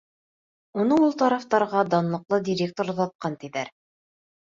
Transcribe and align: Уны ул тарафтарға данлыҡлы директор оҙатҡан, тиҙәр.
Уны 0.83 0.97
ул 1.09 1.13
тарафтарға 1.23 1.85
данлыҡлы 1.93 2.43
директор 2.51 2.93
оҙатҡан, 2.97 3.41
тиҙәр. 3.47 3.75